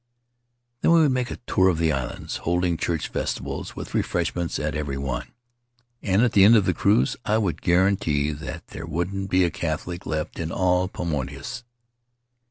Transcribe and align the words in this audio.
Then 0.81 0.93
we 0.93 1.01
would 1.01 1.11
make 1.11 1.29
a 1.29 1.35
tour 1.45 1.67
of 1.69 1.77
the 1.77 1.91
islands, 1.91 2.37
holding 2.37 2.75
church 2.75 3.09
festivals, 3.09 3.75
with 3.75 3.93
refreshments, 3.93 4.57
at 4.57 4.73
every 4.73 4.97
one; 4.97 5.31
and 6.01 6.23
at 6.23 6.31
the 6.31 6.43
end 6.43 6.55
of 6.55 6.65
the 6.65 6.73
cruise 6.73 7.15
I 7.23 7.37
would 7.37 7.61
guarantee 7.61 8.31
that 8.31 8.69
there 8.69 8.87
wouldn't 8.87 9.29
be 9.29 9.43
a 9.43 9.51
Catholic 9.51 10.07
left 10.07 10.39
in 10.39 10.51
all 10.51 10.87
the 10.87 10.91
Paumotus. 10.93 11.63